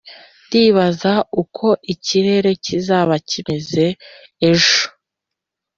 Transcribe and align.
ndibaza 0.45 1.13
uko 1.41 1.67
ikirere 1.93 2.51
kizaba 2.65 3.15
kimeze 3.29 3.85
ejo. 4.49 4.81